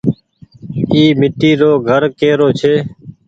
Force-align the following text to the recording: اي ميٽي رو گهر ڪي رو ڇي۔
اي 0.93 1.03
ميٽي 1.19 1.51
رو 1.59 1.71
گهر 1.87 2.03
ڪي 2.19 2.29
رو 2.39 2.47
ڇي۔ 2.59 2.73